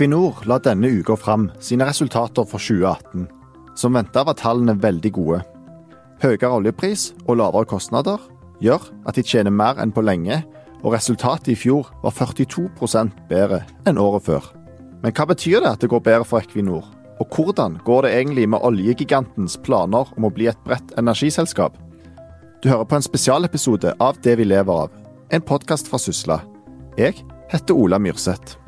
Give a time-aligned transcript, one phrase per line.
[0.00, 3.26] Equinor la denne uka fram sine resultater for 2018.
[3.76, 5.40] Som venta var tallene veldig gode.
[6.22, 8.22] Høyere oljepris og lavere kostnader
[8.64, 10.38] gjør at de tjener mer enn på lenge,
[10.80, 14.46] og resultatet i fjor var 42% bedre enn året før.
[15.02, 16.88] Men hva betyr det at det går bedre for Equinor?
[17.20, 21.76] Og hvordan går det egentlig med oljegigantens planer om å bli et bredt energiselskap?
[22.64, 24.96] Du hører på en spesialepisode av Det vi lever av,
[25.28, 26.40] en podkast fra Sysla.
[26.96, 27.20] Jeg
[27.52, 28.59] heter Ola Myrseth.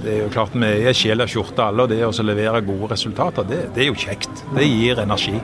[0.00, 2.92] Det er jo klart Vi er sjel og skjorte alle, og det å levere gode
[2.94, 4.44] resultater, det, det, er jo kjekt.
[4.56, 5.36] Det gir energi.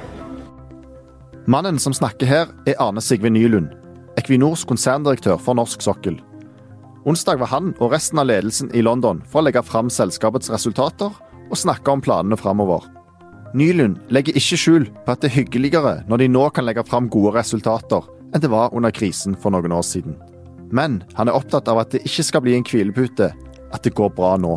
[1.46, 3.68] Mannen som snakker her, er Arne Sigve Nylund,
[4.16, 6.16] Equinors konserndirektør for norsk sokkel.
[7.06, 11.12] Onsdag var han og resten av ledelsen i London for å legge fram selskapets resultater
[11.46, 12.88] og snakke om planene framover.
[13.54, 17.06] Nylund legger ikke skjul på at det er hyggeligere når de nå kan legge fram
[17.12, 20.16] gode resultater, enn det var under krisen for noen år siden.
[20.74, 23.30] Men han er opptatt av at det ikke skal bli en hvilepute
[23.76, 24.56] at det går bra nå.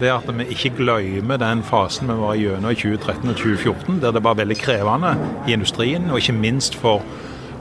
[0.00, 4.14] Det at vi ikke glemmer den fasen vi var gjennom i 2013 og 2014, der
[4.16, 5.14] det var veldig krevende
[5.46, 7.04] i industrien, og ikke minst for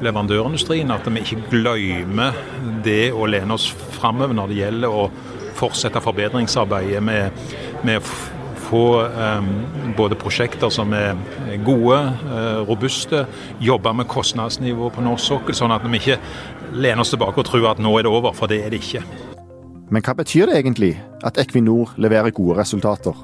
[0.03, 0.91] leverandørindustrien.
[0.91, 2.37] At vi ikke glemmer
[2.85, 5.09] det å lene oss framover når det gjelder å
[5.53, 7.43] fortsette forbedringsarbeidet med,
[7.85, 8.15] med å
[8.63, 9.51] få um,
[9.97, 11.13] både prosjekter som er
[11.65, 13.27] gode, uh, robuste,
[13.61, 16.17] jobbe med kostnadsnivå på norsk sokkel, sånn at vi ikke
[16.73, 19.32] lener oss tilbake og tror at nå er det over, for det er det ikke.
[19.91, 20.95] Men hva betyr det egentlig
[21.25, 23.15] at Equinor leverer gode resultater?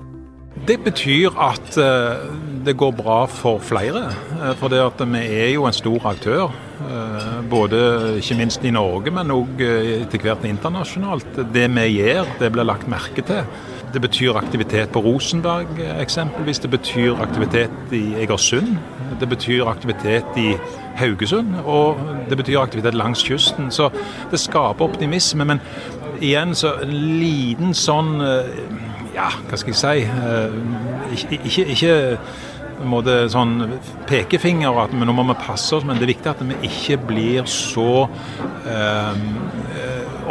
[0.67, 2.25] Det betyr at uh,
[2.65, 4.09] det går bra for flere.
[4.35, 6.49] Uh, for det at vi er jo en stor aktør.
[6.79, 7.79] Uh, både
[8.19, 11.43] ikke minst i Norge, men òg etter hvert internasjonalt.
[11.53, 13.45] Det vi gjør, det blir lagt merke til.
[13.93, 16.59] Det betyr aktivitet på Rosenberg eksempelvis.
[16.59, 18.77] Det betyr aktivitet i Egersund.
[19.19, 20.53] Det betyr aktivitet i
[20.95, 21.55] Haugesund.
[21.65, 21.97] Og
[22.29, 23.71] det betyr aktivitet langs kysten.
[23.71, 23.89] Så
[24.31, 25.45] det skaper optimisme.
[25.45, 25.61] Men
[26.21, 28.53] igjen så en liten sånn eh,
[29.15, 31.93] Ja, hva skal jeg si eh, Ikke, ikke, ikke
[32.87, 36.57] måte sånn pekefinger at nå må vi passe oss, men det er viktig at vi
[36.69, 38.05] ikke blir så
[38.69, 39.19] eh,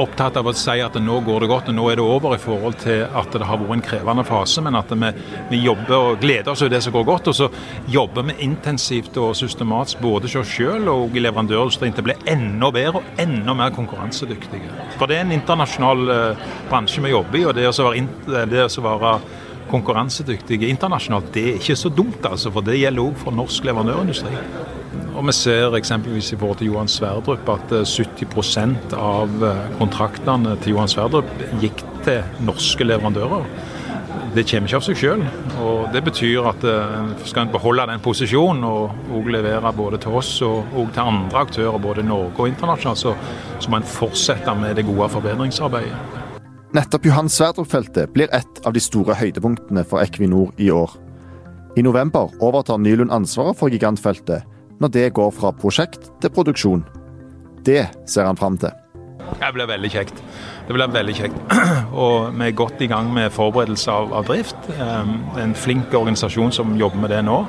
[0.03, 2.43] opptatt av å si at nå går det godt og nå er det over, i
[2.43, 4.63] forhold til at det har vært en krevende fase.
[4.65, 5.11] Men at vi,
[5.51, 7.31] vi jobber og gleder oss over det som går godt.
[7.33, 7.51] Og så
[7.91, 12.17] jobber vi intensivt og systematisk både hos oss selv og i leverandørindustrien til å bli
[12.31, 14.73] enda bedre og enda mer konkurransedyktige.
[14.99, 18.67] For det er en internasjonal uh, bransje vi jobber i, og det å være, det
[18.69, 19.15] å være
[19.69, 22.53] konkurransedyktige internasjonalt, det er ikke så dumt, altså.
[22.55, 24.78] For det gjelder òg for norsk leverandørindustri.
[25.19, 28.23] Og Vi ser eksempelvis i forhold til Johan Sverdrup at 70
[28.63, 33.49] eh, av eh, kontraktene til Johan Sverdrup gikk til norske leverandører.
[34.37, 35.25] Det kommer ikke av seg selv.
[35.59, 40.15] Og det betyr at eh, skal en beholde den posisjonen og, og levere både til
[40.21, 43.15] oss og, til andre aktører både i Norge og internasjonalt, så,
[43.59, 45.97] så må en fortsette med det gode forbedringsarbeidet.
[46.79, 50.95] Nettopp Johan Sverdrup-feltet blir et av de store høydepunktene for Equinor i år.
[51.75, 54.47] I november overtar Nylund ansvaret for gigantfeltet
[54.79, 56.85] når det går fra prosjekt til produksjon.
[57.67, 58.75] Det ser han fram til.
[59.39, 60.23] Det blir veldig kjekt.
[60.69, 61.37] Det blir veldig kjekt.
[62.05, 64.71] Og vi er godt i gang med forberedelse av, av drift.
[64.79, 65.13] er
[65.43, 67.43] en flink organisasjon som jobber med det nå.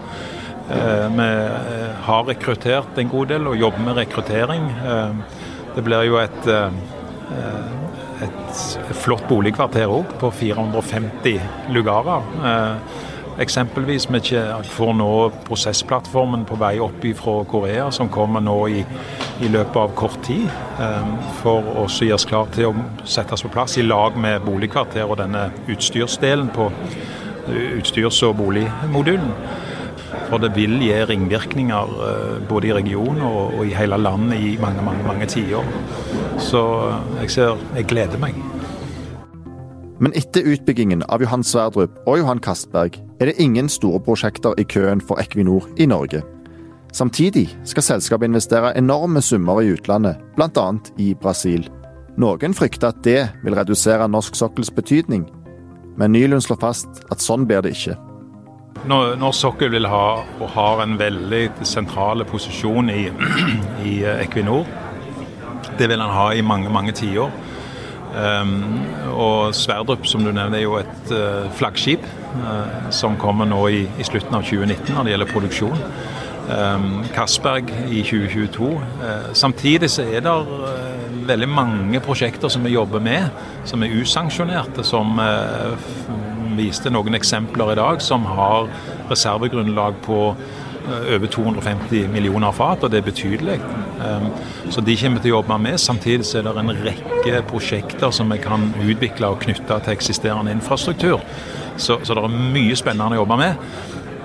[0.69, 4.69] Ehm, vi eh, har rekruttert en god del og jobber med rekruttering.
[4.85, 5.23] Ehm,
[5.75, 11.39] det blir jo et, eh, et flott boligkvarter òg, på 450
[11.73, 12.23] lugarer.
[13.39, 14.19] Eksempelvis vi
[14.63, 15.11] får nå
[15.47, 18.81] prosessplattformen på vei opp fra Korea, som kommer nå i,
[19.39, 20.49] i løpet av kort tid.
[20.79, 22.73] Um, for å gjøre oss klar til å
[23.07, 26.67] settes på plass i lag med boligkvarter og denne utstyrsdelen på
[27.79, 29.31] utstyrs- og boligmodulen.
[30.29, 34.55] For det vil gi ringvirkninger uh, både i regionen og, og, i hele landet i
[34.59, 35.75] mange, mange, mange tiår.
[36.43, 36.63] Så
[37.21, 38.48] jeg ser Jeg gleder meg.
[39.99, 44.63] Men etter utbyggingen av Johan Sverdrup og Johan Castberg er det ingen store prosjekter i
[44.63, 46.21] køen for Equinor i Norge.
[46.95, 50.69] Samtidig skal selskapet investere enorme summer i utlandet, bl.a.
[50.97, 51.67] i Brasil.
[52.17, 55.27] Noen frykter at det vil redusere norsk sokkels betydning,
[55.99, 57.97] men Nylund slår fast at sånn blir det ikke.
[58.87, 63.09] Norsk sokkel vil ha, og har en veldig sentral posisjon i,
[63.91, 64.63] i Equinor.
[65.77, 67.29] Det vil han ha i mange, mange tiår.
[68.09, 68.53] Um,
[69.13, 72.05] og Sverdrup, som du nevner, er jo et uh, flaggskip
[72.41, 75.83] uh, som kommer nå i, i, slutten av 2019 når det gjelder produksjon.
[76.49, 78.71] Um, Castberg i 2022.
[79.03, 80.33] Uh, samtidig så er det
[81.29, 83.29] veldig mange prosjekter som vi jobber med,
[83.69, 84.83] som er usanksjonerte.
[84.87, 85.21] Som
[86.57, 88.67] viste noen eksempler i dag, som har
[89.11, 90.33] reservegrunnlag på
[90.93, 93.59] over 250 millioner fat, og det er betydelig.
[94.69, 95.77] Så de kommer til å jobbe med.
[95.81, 101.23] Samtidig er det en rekke prosjekter som vi kan utvikle og knytte til eksisterende infrastruktur.
[101.77, 103.71] Så, så det er mye spennende å jobbe med.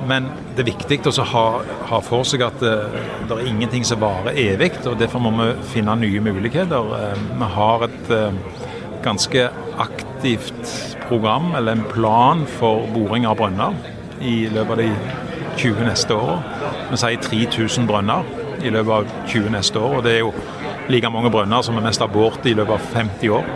[0.09, 0.27] Men
[0.57, 1.45] det er viktig å ha,
[1.89, 2.75] ha, for seg at det,
[3.29, 4.75] det, er ingenting som varer evig.
[4.85, 6.93] og Derfor må vi finne nye muligheter.
[7.39, 8.15] Vi har et
[9.05, 13.77] ganske aktivt program, eller en plan for boring av brønner
[14.25, 14.91] i løpet av de
[15.61, 16.54] 20 neste årene.
[16.95, 18.23] Vi sier 3000 brønner
[18.63, 19.97] i løpet av 20 neste år.
[19.97, 20.29] og Det er jo
[20.89, 23.49] like mange brønner som er mest abort i løpet av 50 år.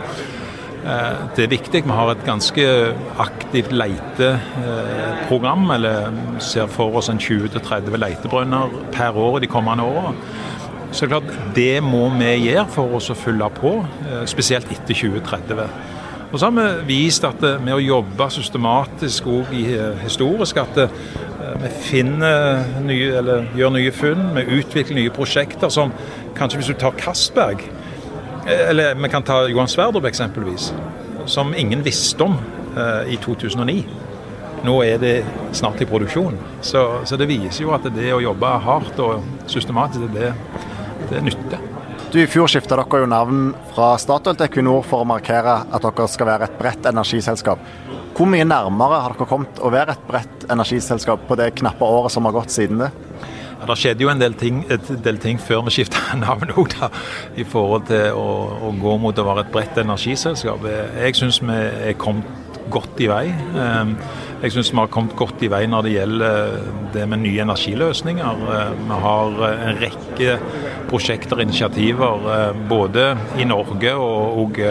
[0.83, 1.83] Eh, det er viktig.
[1.85, 2.65] Vi har et ganske
[3.19, 5.71] aktivt leiteprogram.
[5.71, 6.11] Eller
[6.43, 10.17] ser for oss en 20-30 leitebrønner per år de kommende årene.
[10.91, 14.93] Så det klart, det må vi gjøre for oss å fylle på, eh, spesielt etter
[14.93, 15.69] 2030.
[16.31, 19.55] Og så har vi vist at eh, med å jobbe systematisk og
[20.03, 20.89] historisk at
[21.59, 25.93] vi finner nye, eller gjør nye funn, vi utvikler nye prosjekter som
[26.37, 27.65] kanskje hvis du tar Castberg
[28.49, 30.73] eller vi kan ta Johan Sverdrup eksempelvis,
[31.25, 32.37] som ingen visste om
[32.77, 33.83] eh, i 2009.
[34.63, 35.13] Nå er det
[35.55, 36.37] snart i produksjon.
[36.61, 40.33] Så, så, det viser jo at det å jobbe hardt og systematisk, det,
[41.11, 41.68] det nytter.
[42.09, 45.83] Du, I fjor skifta dere jo navn fra Statoil til Equinor for å markere at
[45.83, 47.61] dere skal være et bredt energiselskap.
[48.17, 52.15] Hvor mye nærmere har dere kommet å være et bredt energiselskap på det knappe året
[52.15, 52.89] som har gått siden det?
[53.59, 54.63] Ja, det skjedde jo en del ting,
[55.05, 56.73] del ting før vi skifta navn òg,
[57.37, 58.27] i forhold til å,
[58.57, 60.65] å, gå mot å være et bredt energiselskap.
[60.65, 61.59] Jeg syns vi
[61.91, 63.25] er kommet godt i vei.
[63.57, 63.93] Ehm,
[64.39, 66.57] jeg syns vi har kommet godt i vei når det gjelder
[66.93, 68.43] det med nye energiløsninger.
[68.55, 70.35] Ehm, vi har en rekke
[70.89, 74.61] prosjekter og initiativer eh, både i Norge og, og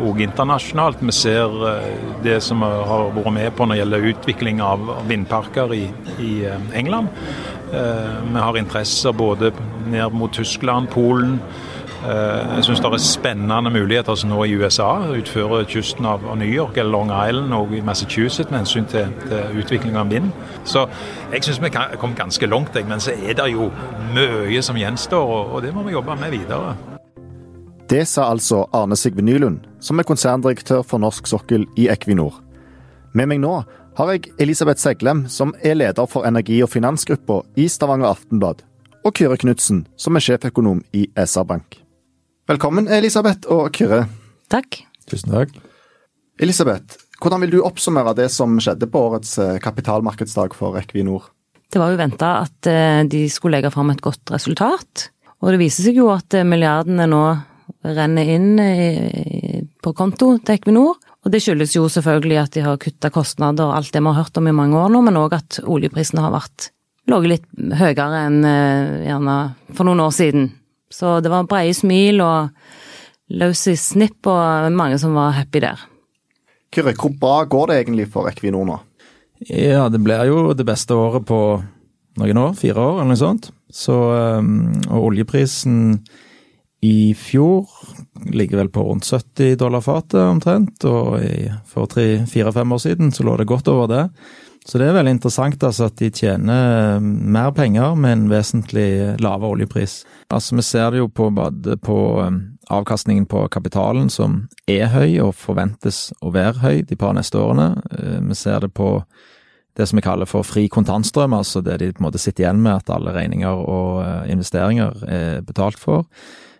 [0.00, 1.00] og internasjonalt.
[1.02, 1.88] Vi ser eh,
[2.24, 5.84] det som vi har vært med på når det gjelder utvikling av vindparker i,
[6.22, 7.10] i eh, England.
[7.72, 9.52] Eh, vi har interesser både
[9.90, 11.38] ned mot Tyskland, Polen.
[12.00, 14.88] Eh, jeg syns det er spennende muligheter som nå i USA.
[15.12, 19.98] Utfører kysten av New York eller Long Island og Massachusetts med hensyn til, til utvikling
[20.00, 20.30] av vind.
[20.64, 20.86] Så
[21.32, 23.68] jeg syns vi kom ganske langt, men så er det jo
[24.14, 26.72] mye som gjenstår, og det må vi jobbe med videre.
[27.90, 32.40] Det sa altså Arne Sigve Nylund, som er konserndirektør for norsk sokkel i Equinor.
[33.12, 33.58] Med meg nå
[33.98, 38.62] har jeg Elisabeth Seglem, som er leder for energi- og finansgruppa i Stavanger Aftenblad,
[39.04, 41.89] og Kyrre Knutsen, som er sjeføkonom i SR-Bank.
[42.50, 44.08] Velkommen, Elisabeth og Kyrre.
[44.50, 44.80] Takk.
[45.06, 45.52] Tusen takk.
[46.42, 51.28] Elisabeth, hvordan vil du oppsummere det som skjedde på årets eh, kapitalmarkedsdag for Equinor?
[51.70, 55.06] Det var jo venta at eh, de skulle legge fram et godt resultat.
[55.38, 57.22] Og det viser seg jo at eh, milliardene nå
[57.86, 60.98] renner inn på konto til Equinor.
[61.22, 64.24] Og det skyldes jo selvfølgelig at de har kutta kostnader og alt det vi har
[64.24, 66.72] hørt om i mange år nå, men òg at oljeprisene har vært
[67.06, 68.42] ligget litt høyere enn
[69.06, 69.36] gjerne
[69.70, 70.56] for noen år siden.
[70.90, 72.50] Så det var breie smil og
[73.40, 75.82] løse snipp og mange som var happy der.
[76.74, 78.78] Kyrre, hvor bra går det egentlig for Equinor nå?
[79.48, 81.38] Ja, det blir jo det beste året på
[82.20, 83.48] noen år, fire år eller noe sånt.
[83.70, 84.50] Så, eh,
[84.90, 86.00] og oljeprisen
[86.84, 87.68] i fjor
[88.32, 91.20] ligger vel på rundt 70 dollar fatet omtrent, og
[91.68, 94.04] for fire-fem år siden så lå det godt over det.
[94.66, 99.54] Så det er veldig interessant altså, at de tjener mer penger med en vesentlig lavere
[99.56, 100.02] oljepris.
[100.28, 101.30] Altså Vi ser det jo på,
[101.82, 107.16] på um, avkastningen på kapitalen, som er høy og forventes å være høy de par
[107.16, 107.72] neste årene.
[107.88, 108.98] Uh, vi ser det på
[109.78, 112.60] det som vi kaller for fri kontantstrøm, altså det de på en måte sitter igjen
[112.60, 116.08] med at alle regninger og investeringer er betalt for.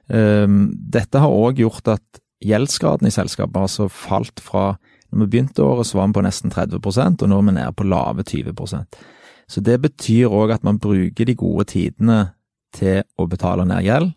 [0.09, 4.78] Dette har òg gjort at gjeldsgraden i selskapet har altså falt fra
[5.11, 7.73] når vi begynte året, så var vi på nesten 30 og nå er vi nede
[7.76, 9.00] på lave 20%
[9.49, 12.31] Så det betyr òg at man bruker de gode tidene
[12.73, 14.12] til å betale ned gjeld,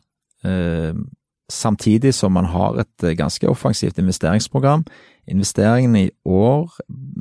[0.46, 1.06] ehm,
[1.50, 4.86] samtidig som man har et eh, ganske offensivt investeringsprogram.
[5.28, 6.70] Investeringene i år,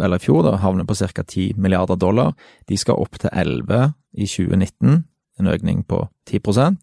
[0.02, 1.23] eller i fjor, da, havner på ca.
[1.23, 2.35] 10 milliarder dollar.
[2.69, 5.05] De skal opp til 11 i 2019,
[5.41, 6.76] en økning på 10%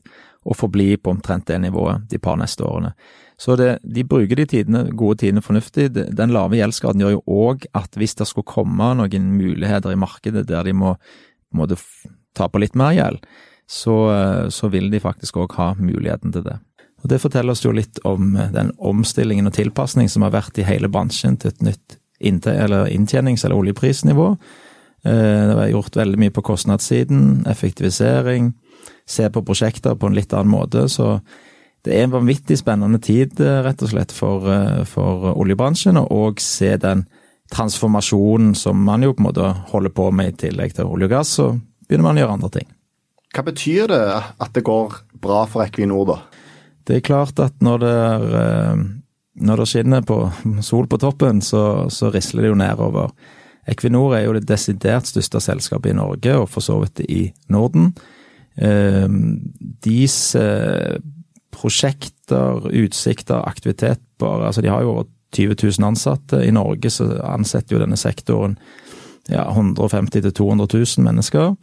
[0.49, 2.93] og forbli på omtrent det nivået de par neste årene.
[3.39, 5.87] Så det, de bruker de tidene, gode tidene fornuftig.
[5.95, 10.43] Den lave gjeldsgraden gjør jo òg at hvis det skulle komme noen muligheter i markedet
[10.49, 10.97] der de må,
[11.55, 11.67] må
[12.35, 13.23] ta på litt mer gjeld,
[13.69, 13.95] så,
[14.51, 16.57] så vil de faktisk òg ha muligheten til det.
[16.99, 20.67] Og Det forteller oss jo litt om den omstillingen og tilpasning som har vært i
[20.67, 24.33] hele bransjen til et nytt inntjenings- eller oljeprisnivå.
[25.03, 25.15] Det
[25.47, 28.51] det var gjort veldig mye på kostnadssiden, effektivisering,
[29.07, 30.89] se på prosjekter på en litt annen måte.
[30.91, 31.21] Så
[31.87, 36.41] det er en vanvittig spennende tid, eh, rett og slett, for, eh, for oljebransjen, og
[36.43, 37.05] se den
[37.53, 41.15] transformasjonen som man jo på en måte holder på med i tillegg til olje og
[41.15, 41.47] gass, så
[41.87, 42.67] begynner man å gjøre andre ting.
[43.33, 44.05] Hva betyr det
[44.41, 46.19] at det går bra for Equinor, da?
[46.85, 48.85] Det er klart at når det, er, eh,
[49.45, 50.21] når det skinner på
[50.69, 53.13] sol på toppen, så, så risler det jo nedover.
[53.69, 57.93] Equinor er jo det desidert største selskapet i Norge, og for så vidt i Norden.
[58.57, 59.07] Eh,
[59.85, 60.19] Deres
[61.55, 66.41] prosjekter, utsikter, aktivitet altså De har jo over 20 000 ansatte.
[66.43, 68.57] I Norge så ansetter jo denne sektoren
[69.29, 71.55] ja, 150 000-200 000 mennesker.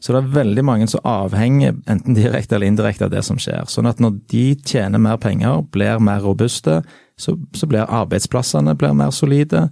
[0.00, 3.66] Så det er veldig mange som avhenger, enten direkte eller indirekte, av det som skjer.
[3.68, 6.80] Sånn at når de tjener mer penger, blir mer robuste,
[7.20, 9.66] så, så blir arbeidsplassene blir mer solide.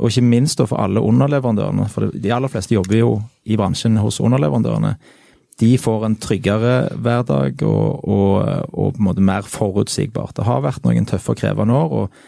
[0.00, 3.12] Og ikke minst for alle underleverandørene, for de aller fleste jobber jo
[3.46, 4.96] i bransjen hos underleverandørene.
[5.60, 6.74] De får en tryggere
[7.04, 8.36] hverdag og, og,
[8.72, 10.36] og på en måte mer forutsigbart.
[10.38, 11.96] Det har vært noen tøffe og krevende år.
[12.04, 12.20] og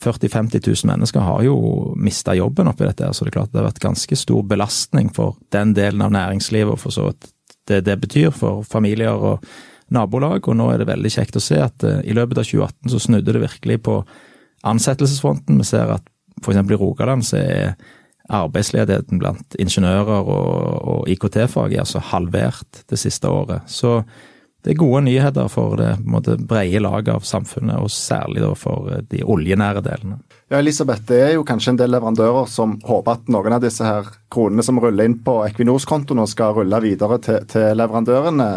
[0.00, 1.56] 40 000-50 000 mennesker har jo
[2.00, 5.36] mista jobben oppi dette, så det er klart det har vært ganske stor belastning for
[5.52, 7.28] den delen av næringslivet, og for så vidt
[7.68, 9.44] det det betyr for familier og
[9.92, 10.48] nabolag.
[10.48, 13.02] Og nå er det veldig kjekt å se at uh, i løpet av 2018 så
[13.04, 14.00] snudde det virkelig på
[14.70, 15.60] ansettelsesfronten.
[15.60, 16.08] Vi ser at
[16.40, 16.62] f.eks.
[16.62, 17.74] i Rogaland så er
[18.30, 23.66] arbeidsledigheten blant ingeniører og, og IKT-fag er altså halvert det siste året.
[23.70, 24.00] Så
[24.64, 29.04] det er gode nyheter for det måte, brede laget av samfunnet, og særlig for eh,
[29.08, 30.18] de oljenære delene.
[30.50, 33.86] Ja, Elisabeth, Det er jo kanskje en del leverandører som håper at noen av disse
[33.86, 38.50] her kronene som ruller inn på Equinors konto nå, skal rulle videre til, til leverandørene.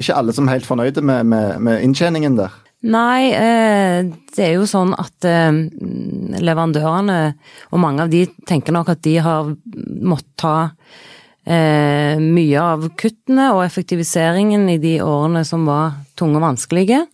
[0.00, 2.54] Ikke alle som er helt fornøyde med, med, med inntjeningen der?
[2.80, 5.52] Nei, eh, det er jo sånn at eh,
[6.40, 7.18] leverandørene,
[7.68, 9.50] og mange av de tenker nok at de har
[10.00, 10.54] måttet ta
[11.44, 17.04] eh, mye av kuttene og effektiviseringen i de årene som var tunge og vanskelige.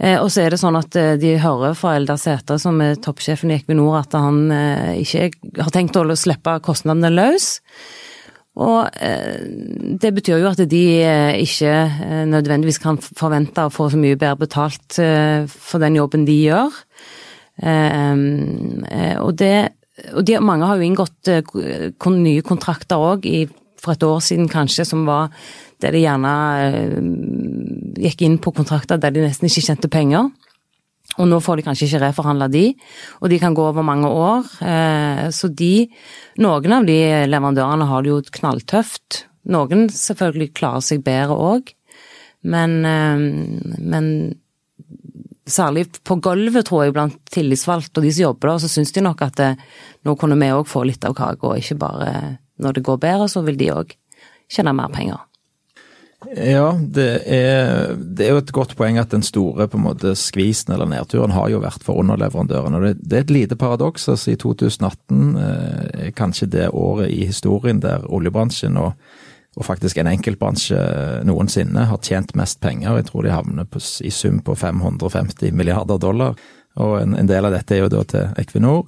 [0.00, 3.58] Og så er det sånn at de hører fra Eldar Sætre, som er toppsjefen i
[3.58, 4.46] Equinor, at han
[4.96, 5.26] ikke
[5.58, 7.50] har tenkt å slippe kostnadene løs.
[8.58, 9.46] Og eh,
[10.02, 14.40] det betyr jo at de eh, ikke nødvendigvis kan forvente å få så mye bedre
[14.42, 14.98] betalt
[15.54, 16.80] for den jobben de gjør.
[19.20, 19.56] Og det
[20.16, 21.28] og de, mange har jo inngått
[22.14, 23.26] nye kontrakter òg,
[23.76, 25.28] for et år siden kanskje, som var
[25.84, 26.32] der de gjerne
[28.00, 30.30] gikk inn på kontrakter der de nesten ikke tjente penger.
[31.18, 32.68] Og nå får de kanskje ikke reforhandla de,
[33.20, 34.46] og de kan gå over mange år.
[34.62, 35.88] Uh, så de,
[36.40, 39.24] noen av de leverandørene har det jo knalltøft.
[39.50, 41.74] Noen selvfølgelig klarer seg bedre òg,
[42.40, 44.06] men, men
[45.50, 49.04] særlig på gulvet, tror jeg, blant tillitsvalgte og de som jobber der, så syns de
[49.04, 49.50] nok at det,
[50.06, 52.12] nå kunne vi òg få litt av kaka, og ikke bare
[52.60, 53.96] når det går bedre, så vil de òg
[54.50, 55.20] tjene mer penger.
[56.36, 60.12] Ja, det er, det er, jo et godt poeng at den store på en måte
[60.18, 62.82] skvisen eller nedturen har jo vært for underleverandørene.
[62.84, 64.08] Det, det er et lite paradoks.
[64.12, 68.94] altså I 2018 eh, kanskje det året i historien der oljebransjen og
[69.58, 70.78] og faktisk en enkeltbransje
[71.26, 73.00] noensinne har tjent mest penger.
[73.00, 76.38] Jeg tror de havner på, i sum på 550 milliarder dollar,
[76.78, 78.84] og en, en, del av dette er jo da til Equinor.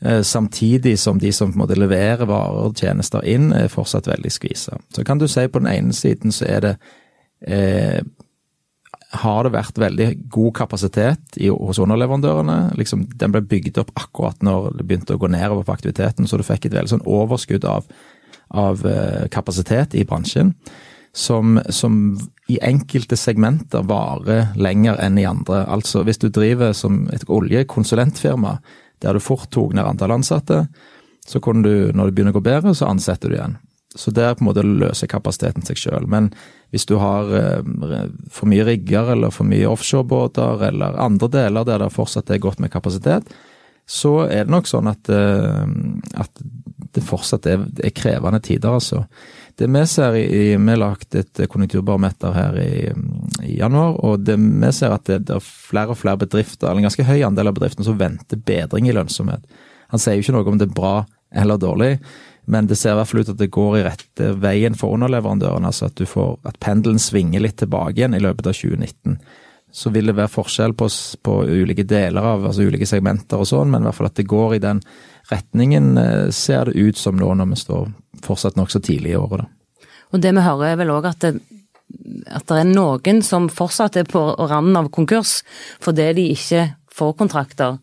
[0.00, 4.08] Eh, samtidig som de som på en måte leverer varer og tjenester inn, er fortsatt
[4.08, 4.78] veldig skvisa.
[4.94, 6.74] Så kan du si på den ene siden så er det
[7.46, 8.00] eh,
[9.20, 12.76] har det vært veldig god kapasitet i, hos underleverandørene.
[12.78, 16.38] Liksom, den ble bygd opp akkurat når det begynte å gå nedover på aktiviteten, så
[16.38, 17.88] du fikk et veldig sånn overskudd av
[18.50, 20.54] av eh, kapasitet i bransjen,
[21.12, 22.18] som, som,
[22.50, 25.64] i enkelte segmenter varer lenger enn i andre.
[25.70, 28.58] Altså hvis du driver som et oljekonsulentfirma
[29.00, 30.64] der du fort tok ned antall ansatte,
[31.26, 33.58] så kunne du, når det begynner å gå bedre, så ansetter du igjen.
[33.98, 36.06] Så der på en måte løser kapasiteten seg sjøl.
[36.10, 36.30] Men
[36.70, 41.82] hvis du har eh, for mye rigger eller for mye offshorebåter eller andre deler der
[41.82, 43.26] det fortsatt er godt med kapasitet,
[43.90, 45.64] så er det nok sånn at, eh,
[46.22, 46.42] at
[46.94, 49.04] det fortsatt er, er, krevende tider, altså.
[49.60, 52.92] Det vi ser i, Vi lagt et konjunkturbarometer her i,
[53.44, 56.80] i, januar, og det vi ser at det, det, er flere og flere bedrifter, eller
[56.80, 59.44] en ganske høy andel av bedriftene, som venter bedring i lønnsomhet.
[59.92, 60.94] Han sier jo ikke noe om det er bra
[61.42, 61.90] eller dårlig,
[62.50, 65.68] men det ser i hvert fall ut at det går i rette veien for underleverandørene.
[65.68, 69.20] Altså at, får, at pendelen svinger litt tilbake igjen i løpet av 2019
[69.70, 70.88] så vil det være forskjell på,
[71.22, 74.26] på, ulike deler av, altså ulike segmenter og sånn, men i hvert fall at det
[74.30, 74.80] går i den
[75.30, 77.88] retningen, eh, ser det ut som nå når vi står
[78.26, 79.44] fortsatt nokså tidlig i året.
[79.44, 79.88] Da.
[80.12, 84.08] Og det vi hører er vel òg at, at det er noen som fortsatt er
[84.10, 85.40] på randen av konkurs
[85.82, 87.78] fordi de ikke får kontrakter.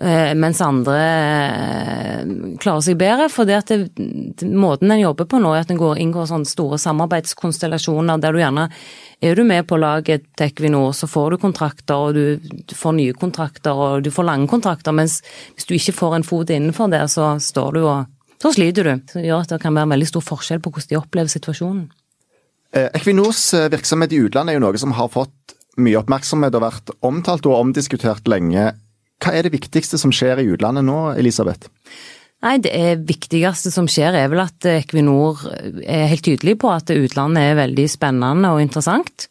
[0.00, 2.20] Eh, mens andre eh,
[2.60, 3.26] klarer seg bedre.
[3.28, 6.48] For det at det, måten en jobber på nå, er at en går, inngår sånne
[6.48, 8.70] store samarbeidskonstellasjoner der du gjerne
[9.20, 13.12] er du med på laget til Equinor, så får du kontrakter, og du, får nye
[13.12, 14.96] kontrakter, og du får lange kontrakter.
[14.96, 15.18] Mens
[15.52, 18.94] hvis du ikke får en fot innenfor der, så står du og Så sliter du.
[19.12, 21.90] Det gjør at det kan være en veldig stor forskjell på hvordan de opplever situasjonen.
[22.72, 26.92] Eh, Equinors virksomhet i utlandet er jo noe som har fått mye oppmerksomhet og vært
[27.04, 28.70] omtalt og omdiskutert lenge.
[29.20, 31.68] Hva er det viktigste som skjer i utlandet nå, Elisabeth?
[32.40, 35.42] Nei, Det viktigste som skjer er vel at Equinor
[35.84, 39.28] er helt tydelig på at utlandet er veldig spennende og interessant.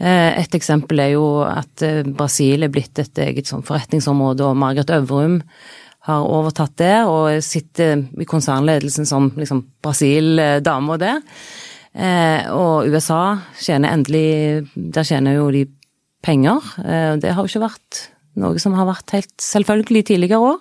[0.00, 1.84] Eh, et eksempel er jo at
[2.16, 5.42] Brasil er blitt et eget sånn forretningsområde, og Margaret Øvrum
[6.08, 11.20] har overtatt der og sitter i konsernledelsen som liksom Brasil-dama der.
[11.92, 12.50] det.
[12.50, 15.66] og USA tjener endelig Der tjener jo de
[16.22, 16.60] penger.
[16.78, 18.08] Eh, det har jo ikke vært
[18.38, 20.60] noe som har vært helt selvfølgelig tidligere år.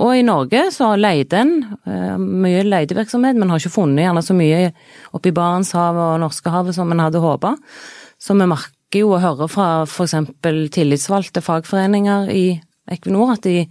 [0.00, 1.52] Og i Norge så leide en
[1.84, 4.70] eh, mye leitevirksomhet, men har ikke funnet gjerne så mye
[5.12, 7.54] oppe i Barentshavet og Norskehavet som en hadde håpa.
[8.20, 10.16] Så vi merker jo å høre fra f.eks.
[10.72, 12.46] tillitsvalgte fagforeninger i
[12.90, 13.66] Equinor at de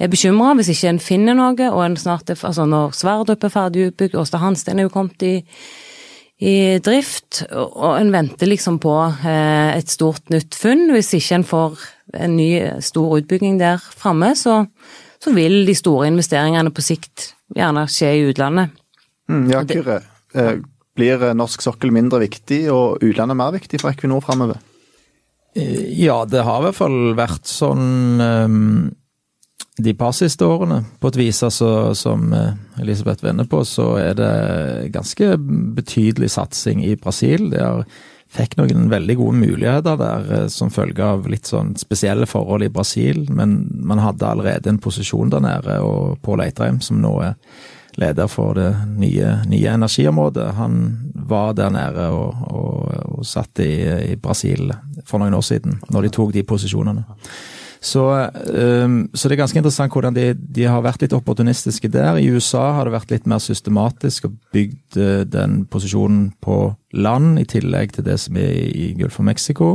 [0.00, 3.52] er bekymra hvis ikke en finner noe, og en snart er, altså når Sverdrup er
[3.52, 5.34] ferdig utbygd, Åsta Hansten er jo kommet i
[6.38, 8.94] i drift, og en venter liksom på
[9.26, 10.86] eh, et stort nytt funn.
[10.94, 12.50] Hvis ikke en får en ny
[12.84, 14.62] stor utbygging der framme, så,
[15.18, 18.70] så, vil de store investeringene på sikt gjerne skje i utlandet.
[19.28, 20.00] Mm, ja, Kyrre.
[20.34, 20.54] Eh,
[20.98, 24.62] blir norsk sokkel mindre viktig og utlandet mer viktig for Equinor framover?
[25.58, 28.94] Eh, ja, det har i hvert fall vært sånn
[29.78, 30.82] de par siste årene.
[31.00, 35.34] På et vis, altså, som eh, Elisabeth vender på, så er det ganske
[35.78, 37.50] betydelig satsing i Brasil.
[37.52, 37.84] De har,
[38.28, 42.72] fikk noen veldig gode muligheter der eh, som følge av litt sånn spesielle forhold i
[42.72, 47.36] Brasil, men man hadde allerede en posisjon der nede, og Pål Eitrheim, som nå er
[47.98, 50.74] leder for det nye, nye energiområdet, han
[51.28, 53.72] var der nede og, og, og satt i,
[54.12, 54.70] i Brasil
[55.06, 57.02] for noen år siden, når de tok de posisjonene.
[57.80, 58.02] Så,
[58.84, 62.18] um, så, det er ganske interessant hvordan de, de, har vært litt opportunistiske der.
[62.18, 66.58] I USA har det vært litt mer systematisk og bygd uh, den posisjonen på
[66.98, 69.70] land, i tillegg til det som er i, Gulf og Mexico.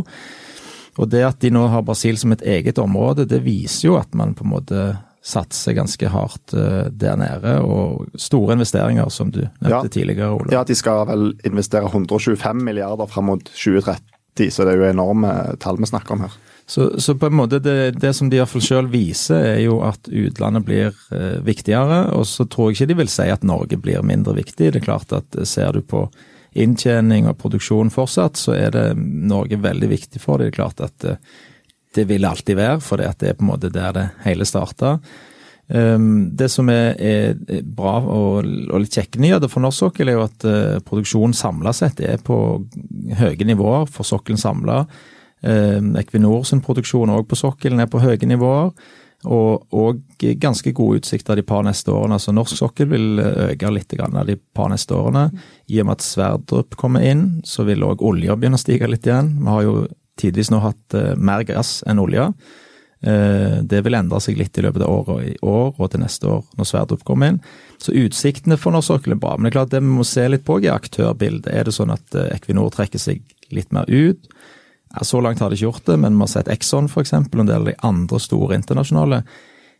[1.00, 4.12] Og det at de nå har Brasil som et eget område, det viser jo at
[4.17, 4.86] man på en måte
[5.24, 7.57] satser ganske hardt uh, der nede.
[7.63, 9.83] Og store investeringer, som du nevnte ja.
[9.87, 10.51] tidligere, Ole.
[10.51, 15.31] Ja, de skal vel investere 125 milliarder fram mot 2030, så det er jo enorme
[15.63, 16.42] tall vi snakker om her.
[16.65, 20.07] Så, så, på en måte det, det som de iallfall sjøl viser, er jo at
[20.07, 22.05] utlandet blir eh, viktigere.
[22.15, 24.71] Og så tror jeg ikke de vil si at Norge blir mindre viktig.
[24.71, 26.05] Det er klart at eh, ser du på
[26.53, 30.51] inntjening og produksjon fortsatt, så er det Norge veldig viktig for dem.
[30.51, 31.19] Det er klart at eh,
[31.93, 34.97] det vil alltid være, for det er på en måte der det hele starta.
[35.67, 40.17] Um, det som er, er bra og, og, litt kjekke nyheter for norsk sokkel, er
[40.17, 42.35] jo at uh, produksjonen samla sett er på
[43.21, 44.81] høye nivåer for sokkelen samla.
[45.44, 48.72] Eh, Equinor sin produksjon òg på sokkelen er på høye nivåer.
[49.24, 52.18] Og, og, ganske gode utsikter de par neste årene.
[52.18, 55.29] Altså norsk sokkel vil øke litt de par neste årene.
[55.72, 59.08] I og med at Sverdrup kommer inn, så vil òg olja begynne å stige litt
[59.08, 59.32] igjen.
[59.40, 59.77] Vi har jo
[60.20, 62.27] tidvis nå hatt uh, mer gass enn olje.
[63.03, 66.46] Det vil endre seg litt i løpet av året i år og til neste år
[66.56, 67.40] når Sverdrup kommer inn.
[67.75, 69.34] Så utsiktene for norsk sokkel er bra.
[69.36, 71.50] Men det er klart det vi må se litt på i aktørbildet.
[71.51, 73.20] Er det sånn at Equinor trekker seg
[73.51, 74.32] litt mer ut?
[74.94, 77.16] Ja, så langt har de ikke gjort det, men vi har sett Exxon f.eks.
[77.18, 79.24] og en del av de andre store internasjonale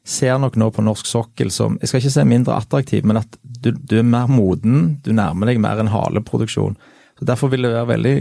[0.04, 3.38] ser nok nå på norsk sokkel som jeg skal ikke si mindre attraktiv, men at
[3.44, 6.76] du, du er mer moden, du nærmer deg mer en haleproduksjon.
[7.20, 8.16] Så Derfor vil det være veldig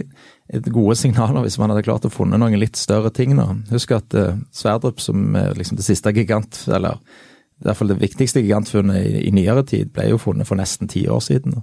[0.71, 3.49] gode signaler hvis man hadde klart å funne noen litt større ting nå.
[3.73, 8.03] Husk at uh, Sverdrup, som er liksom det siste gigant, eller i hvert fall det
[8.03, 11.63] viktigste gigantfunnet i, i nyere tid, ble jo funnet for nesten ti år siden.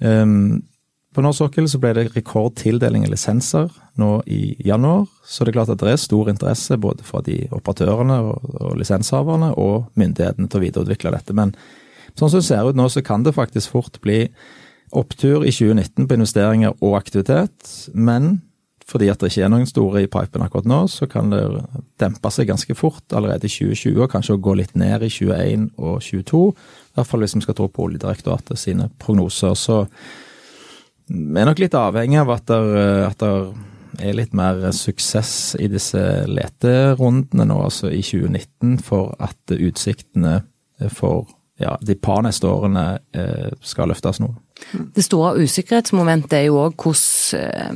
[0.00, 0.64] Um,
[1.16, 5.06] på norsk sokkel så ble det rekordtildeling av lisenser nå i januar.
[5.24, 8.74] Så det er klart at det er stor interesse både fra de operatørene og, og
[8.76, 11.36] lisenshaverne og myndighetene til å videreutvikle dette.
[11.36, 11.54] Men
[12.12, 14.26] sånn som det ser ut nå, så kan det faktisk fort bli
[14.96, 17.72] opptur i 2019 på investeringer og aktivitet.
[17.96, 18.42] Men
[18.86, 21.42] fordi at det ikke er noen store i pipen akkurat nå, så kan det
[21.98, 25.96] dempe seg ganske fort allerede i 2020, og kanskje gå litt ned i 2021 og
[26.04, 26.44] 2022.
[26.92, 29.56] I hvert fall hvis vi skal tro på Oljedirektoratet sine prognoser.
[29.56, 29.86] så
[31.08, 32.60] vi er nok litt avhengig av at det,
[33.20, 33.30] det
[34.10, 40.40] er litt mer suksess i disse leterundene nå, altså i 2019, for at utsiktene
[40.92, 44.28] for ja, de par neste årene eh, skal løftes nå.
[44.96, 47.70] Det store usikkerhetsmomentet er jo òg hvordan eh,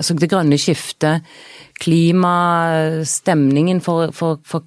[0.00, 1.22] altså det grønne skiftet,
[1.82, 4.60] klimastemningen for, for, for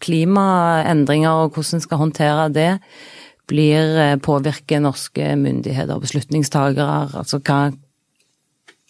[0.00, 2.72] klimaendringer og hvordan en skal håndtere det
[3.48, 6.98] blir eh, påvirke norske myndigheter og beslutningstagere?
[7.18, 7.60] Altså hva,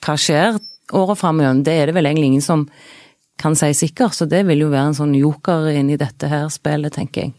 [0.04, 0.58] hva skjer
[0.98, 1.62] året framover?
[1.64, 2.66] Det er det vel egentlig ingen som
[3.38, 6.48] kan si sikkert, så det vil jo være en sånn joker inn i dette her
[6.50, 7.36] spillet, tenker jeg.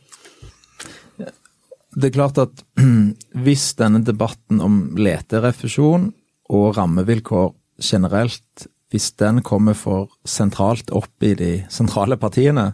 [1.99, 2.63] Det er klart at
[3.45, 6.11] hvis denne debatten om leterefusjon
[6.55, 7.51] og rammevilkår
[7.83, 12.71] generelt, hvis den kommer for sentralt opp i de sentrale partiene,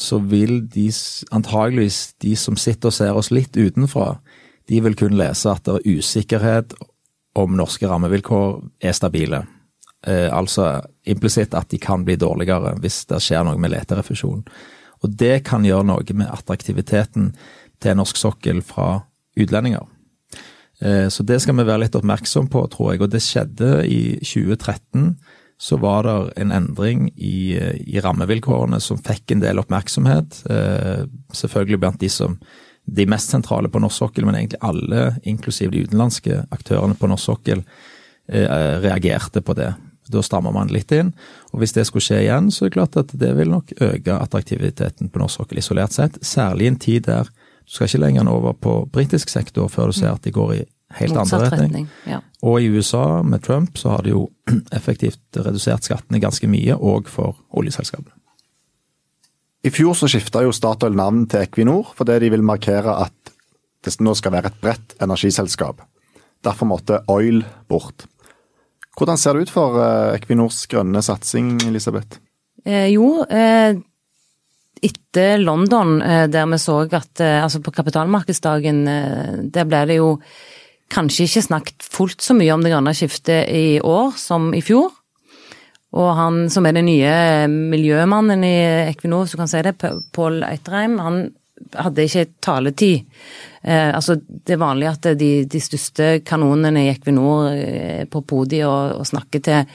[0.00, 0.88] så vil de
[1.30, 4.14] antageligvis, de som sitter og ser oss litt utenfra,
[4.70, 6.74] de vil kun lese at det er usikkerhet
[7.38, 9.44] om norske rammevilkår er stabile.
[10.06, 14.44] Eh, altså implisitt at de kan bli dårligere hvis det skjer noe med leterefusjon.
[15.00, 17.32] Og det kan gjøre noe med attraktiviteten
[17.80, 19.02] til norsk sokkel fra
[19.40, 19.84] utlendinger.
[20.80, 23.04] Eh, så det skal vi være litt oppmerksom på, tror jeg.
[23.04, 25.14] Og det skjedde i 2013.
[25.60, 27.52] Så var det en endring i,
[27.84, 30.40] i rammevilkårene som fikk en del oppmerksomhet.
[30.48, 31.02] Eh,
[31.36, 32.38] selvfølgelig blant de som
[32.88, 37.28] de mest sentrale på norsk sokkel, men egentlig alle, inklusiv de utenlandske aktørene på norsk
[37.28, 37.62] sokkel,
[38.32, 39.74] eh, reagerte på det.
[40.10, 41.12] Da strammer man litt inn.
[41.52, 44.16] Og hvis det skulle skje igjen, så er det klart at det vil nok øke
[44.16, 46.18] attraktiviteten på norsk sokkel isolert sett.
[46.24, 50.00] Særlig i en tid der du skal ikke lenger over på britisk sektor før du
[50.00, 50.64] ser at de går i
[50.98, 51.86] helt Motsatt andre retning.
[51.86, 52.20] retning ja.
[52.42, 54.28] Og i USA, med Trump, så har de jo
[54.78, 58.16] effektivt redusert skattene ganske mye, òg for oljeselskapene.
[59.62, 63.34] I fjor så skifta jo Statoil navn til Equinor fordi de vil markere at
[63.84, 65.82] det nå skal være et bredt energiselskap.
[66.44, 68.06] Derfor måtte oil bort.
[68.96, 72.20] Hvordan ser det ut for eh, Equinors grønne satsing, Elisabeth?
[72.64, 73.76] Eh, jo, eh,
[74.80, 80.00] etter London, eh, der vi så at eh, altså på kapitalmarkedsdagen, eh, der ble det
[80.00, 80.14] jo
[80.90, 84.90] kanskje ikke snakket fullt så mye om det grønne skiftet i år som i fjor.
[85.98, 87.14] Og han som er den nye
[87.50, 88.56] miljømannen i
[88.92, 89.74] Equinor, så kan si det,
[90.14, 91.24] Pål Eitrheim, han
[91.76, 93.08] hadde ikke taletid.
[93.62, 98.68] Eh, altså, det er vanlig at de, de største kanonene i Equinor er på podiet
[98.68, 99.74] og, og snakker til,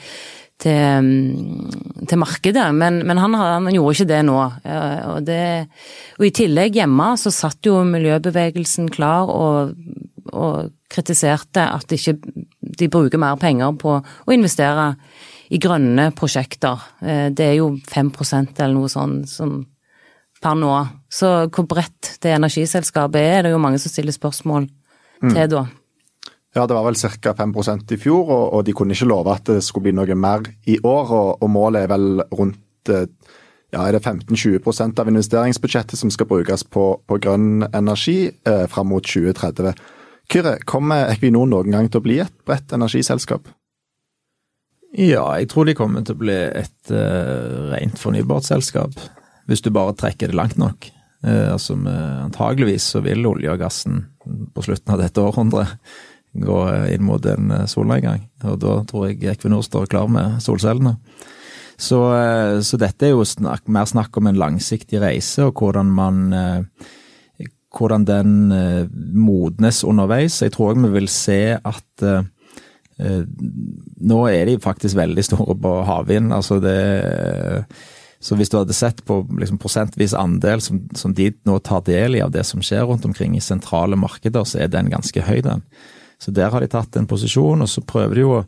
[0.62, 4.40] til, mm, til markedet, men, men han, han, gjorde ikke det nå.
[4.64, 5.44] Eh, og, det,
[6.16, 9.76] og, i tillegg hjemme så satt jo miljøbevegelsen klar og,
[10.32, 12.16] og kritiserte at ikke
[12.78, 14.92] de bruker mer penger på å investere
[15.54, 16.82] i grønne prosjekter.
[17.02, 19.58] Eh, det er jo 5% eller noe sånt som
[20.42, 20.72] per nå.
[21.08, 25.32] Så hvor bredt det energiselskapet er, er det jo mange som stiller spørsmål mm.
[25.32, 25.66] til da.
[26.56, 27.34] Ja, det var vel ca.
[27.36, 30.46] 5% i fjor, og, og, de kunne ikke love at det skulle bli noe mer
[30.64, 31.10] i år.
[31.12, 33.04] Og, og målet er vel rundt eh,
[33.74, 38.88] ja, er det 15-20% av investeringsbudsjettet som skal brukes på, på grønn energi eh, fram
[38.92, 39.74] mot 2030.
[40.32, 43.46] Kyrre, kommer Equinor noen gang til å bli et bredt energiselskap?
[44.96, 48.94] Ja, jeg tror de kommer til å bli et uh, rent fornybart selskap.
[49.46, 50.88] Hvis du bare trekker det langt nok.
[51.26, 55.76] Uh, altså, Antageligvis så vil olje og gassen på slutten av dette århundret
[56.36, 56.58] gå
[56.92, 58.26] inn mot en uh, solnedgang.
[58.48, 60.96] Og da tror jeg Equinor står klar med solcellene.
[61.76, 65.92] Så, uh, så dette er jo snakk, mer snakk om en langsiktig reise, og hvordan
[65.92, 66.24] man
[67.74, 68.30] hvordan den
[69.16, 70.42] modnes underveis.
[70.42, 72.04] Jeg tror vi vil se at
[72.96, 73.24] Eh,
[74.08, 76.32] nå er de faktisk veldig store på havvind.
[76.32, 77.66] altså det
[78.26, 82.16] så hvis du hadde sett på liksom prosentvis andel som, som, de nå tar del
[82.16, 85.42] i av det som skjer rundt omkring i sentrale markeder, så er den ganske høy,
[85.44, 85.60] den.
[86.18, 88.46] Så der har de tatt en posisjon, og så prøver de jo å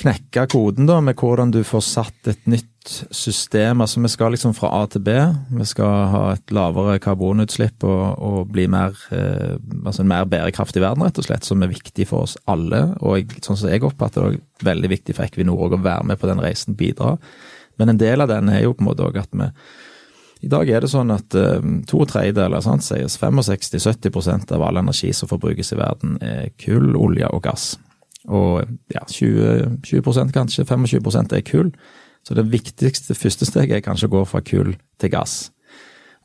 [0.00, 2.66] knekke koden da, med hvordan du får satt et nytt
[3.10, 3.82] system.
[3.84, 5.14] Altså vi skal liksom fra A til B.
[5.58, 10.82] Vi skal ha et lavere karbonutslipp og, og bli mer, eh, altså en mer bærekraftig
[10.82, 12.86] verden, rett og slett, som er viktig for oss alle.
[13.04, 16.30] Og sånn som jeg oppfatter det, er veldig viktig for Equinor å være med på
[16.30, 17.16] den reisen, bidra.
[17.80, 19.48] Men en del av den er jo på en måte òg at vi
[20.40, 25.12] i dag er det sånn at uh, to tredjedeler, sant, sies 65-70% av all energi
[25.12, 27.74] som forbrukes i verden, er kull, olje og gass.
[28.28, 31.70] Og ja, 20, 20 kanskje, 25% er kull.
[32.26, 35.48] Så det viktigste første steget er kanskje å gå fra kull til gass.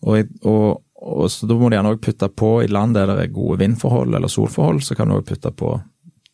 [0.04, 3.18] Og, og, og så Da må du gjerne òg putte på i land der det
[3.24, 5.78] er gode vindforhold eller solforhold, så kan du òg putte på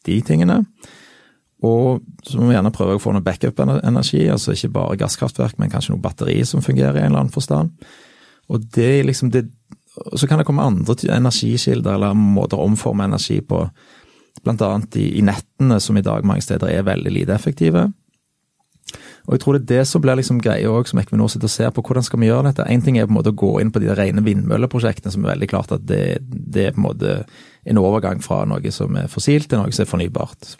[0.08, 0.64] de tingene.
[1.62, 5.70] Og så må vi gjerne prøve å få noe backup-energi, altså ikke bare gasskraftverk, men
[5.70, 7.76] kanskje noe batteri som fungerer i en eller annen forstand.
[8.50, 9.46] Og det liksom det,
[10.16, 13.66] Så kan det komme andre energikilder eller måter å omforme energi på,
[14.46, 17.90] annet i, i nettene, som i dag mange steder er veldig lite effektive.
[19.28, 21.54] Og jeg tror det er det som blir liksom greia òg, som Equinor sitter og
[21.54, 21.84] ser på.
[21.86, 22.66] Hvordan skal vi gjøre dette?
[22.74, 25.36] Én ting er på en måte å gå inn på de rene vindmølleprosjektene, som er
[25.36, 27.16] veldig klart at det, det, er på en måte
[27.70, 30.56] en overgang fra noe som er fossilt til noe som er fornybart.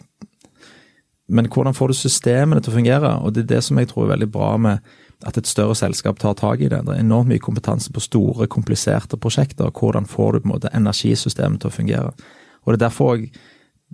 [1.32, 3.14] Men hvordan får du systemene til å fungere?
[3.24, 4.92] Og det er det som jeg tror er veldig bra med
[5.26, 6.82] at et større selskap tar tak i det.
[6.86, 9.70] Det er enormt mye kompetanse på store, kompliserte prosjekter.
[9.70, 12.14] Hvordan får du på en måte energisystemet til å fungere?
[12.62, 13.32] Og det er derfor jeg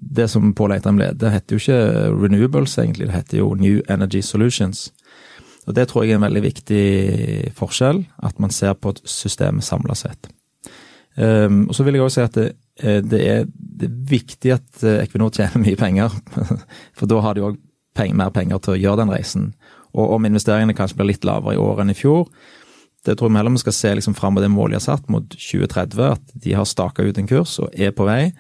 [0.01, 3.09] det som Pål ble, leder, heter jo ikke Renewables, egentlig.
[3.09, 4.93] Det heter jo New Energy Solutions.
[5.67, 6.85] Og Det tror jeg er en veldig viktig
[7.57, 10.31] forskjell, at man ser på systemet samla sett.
[11.19, 14.53] Um, og så vil jeg også si at det, eh, det er, det er viktig
[14.55, 16.15] at eh, Equinor tjener mye penger.
[16.97, 17.59] For da har de òg
[18.15, 19.49] mer penger til å gjøre den reisen.
[19.99, 22.29] Og om investeringene kanskje blir litt lavere i år enn i fjor,
[23.07, 25.09] det tror jeg heller vi skal se liksom fram mot det målet de har satt,
[25.11, 26.05] mot 2030.
[26.07, 28.31] At de har staka ut en kurs og er på vei.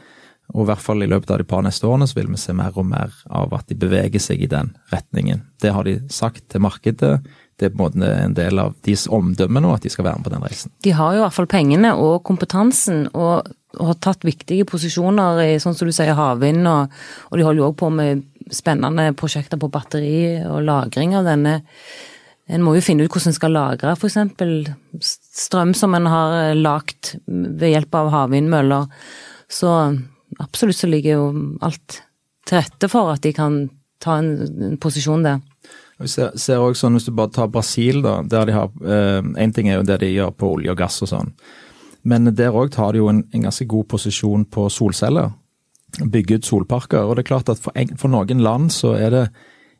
[0.54, 2.54] Og i hvert fall i løpet av de par neste årene så vil vi se
[2.56, 5.42] mer og mer av at de beveger seg i den retningen.
[5.60, 7.18] Det har de sagt til markedet.
[7.58, 10.20] Det er på en måte en del av deres omdømme nå, at de skal være
[10.20, 10.72] med på den reisen.
[10.86, 15.42] De har jo i hvert fall pengene og kompetansen, og, og har tatt viktige posisjoner
[15.44, 16.94] i sånn som du sier havvind, og,
[17.28, 21.58] og, de holder jo òg på med spennende prosjekter på batteri og lagring av denne.
[22.48, 24.16] En må jo finne ut hvordan en skal lagre f.eks.
[25.44, 28.86] strøm som en har lagt ved hjelp av havvindmøller.
[29.52, 29.74] Så
[30.42, 31.28] absolutt så ligger jo
[31.64, 32.00] alt
[32.48, 33.66] til rette for at de kan
[34.02, 34.34] ta en,
[34.70, 35.40] en posisjon der.
[35.98, 39.50] Vi ser, ser også sånn, Hvis du bare tar Brasil, da, der de har eh,
[39.54, 41.34] ting er jo det de gjør på olje og gass og sånn,
[42.08, 45.32] men der òg tar de jo en, en, ganske god posisjon på solceller.
[45.98, 47.02] Bygge ut solparker.
[47.02, 49.24] og det er klart at For, en, for noen land så er det,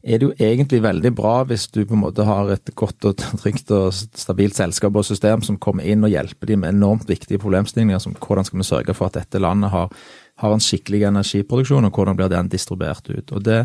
[0.03, 3.23] er det jo egentlig veldig bra hvis du på en måte har et godt og
[3.43, 7.41] trygt og stabilt selskap og system som kommer inn og hjelper dem med enormt viktige
[7.43, 9.93] problemstillinger som hvordan skal vi sørge for at dette landet har
[10.39, 13.33] har en skikkelig energiproduksjon, og hvordan blir den distribuert ut.
[13.35, 13.65] Og det,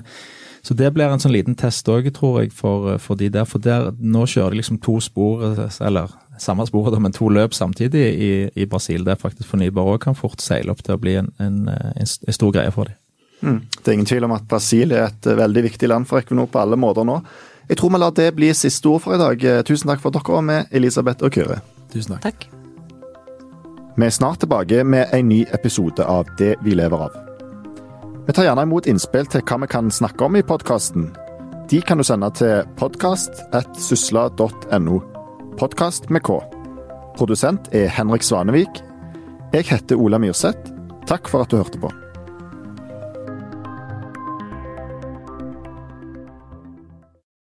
[0.65, 3.45] så det blir en sånn liten test òg, tror jeg, for, for, de der.
[3.49, 5.43] For der, nå kjører de liksom to spor,
[5.83, 9.05] eller samme spor, men to løp samtidig i, i Brasil.
[9.05, 12.39] Der faktisk fornybar òg kan fort seile opp til å bli en, en, en, en
[12.39, 12.99] stor greie for dem.
[13.43, 13.59] Mm.
[13.75, 16.61] Det er ingen tvil om at Brasil er et veldig viktig land for Equinor på
[16.63, 17.19] alle måter nå.
[17.67, 19.45] Jeg tror vi lar det bli siste ord for i dag.
[19.67, 21.61] Tusen takk for at dere var med, Elisabeth og Kyrre.
[21.91, 22.27] Tusen takk.
[22.31, 22.52] takk.
[23.95, 27.11] Vi er snart tilbake med en ny episode av Det vi lever av.
[28.25, 31.13] Vi tar gjerne imot innspill til hva vi kan snakke om i podkasten.
[31.69, 34.97] De kan du sende til podkast.sysla.no.
[35.61, 36.41] Podkast med K.
[37.19, 38.81] Produsent er Henrik Svanevik.
[39.53, 40.73] Jeg heter Ola Myrseth.
[41.05, 41.93] Takk for at du hørte på.